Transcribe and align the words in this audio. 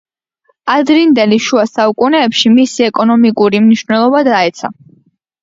ადრინდელი 0.75 1.37
შუა 1.47 1.65
საუკუნეებში 1.73 2.51
მისი 2.55 2.87
ეკონომიკური 2.89 3.61
მნიშვნელობა 3.67 4.25
დაეცა. 4.31 4.75